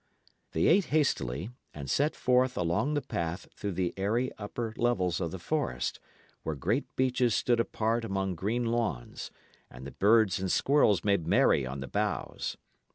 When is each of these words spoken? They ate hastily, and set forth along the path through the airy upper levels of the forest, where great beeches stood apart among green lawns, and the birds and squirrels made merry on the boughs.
They 0.53 0.65
ate 0.65 0.85
hastily, 0.85 1.51
and 1.75 1.87
set 1.87 2.15
forth 2.15 2.57
along 2.57 2.95
the 2.95 3.03
path 3.03 3.47
through 3.53 3.73
the 3.73 3.93
airy 3.95 4.31
upper 4.39 4.73
levels 4.75 5.21
of 5.21 5.29
the 5.29 5.37
forest, 5.37 5.99
where 6.41 6.55
great 6.55 6.95
beeches 6.95 7.35
stood 7.35 7.59
apart 7.59 8.03
among 8.03 8.33
green 8.33 8.65
lawns, 8.65 9.29
and 9.69 9.85
the 9.85 9.91
birds 9.91 10.39
and 10.39 10.51
squirrels 10.51 11.03
made 11.03 11.27
merry 11.27 11.67
on 11.67 11.81
the 11.81 11.87
boughs. 11.87 12.57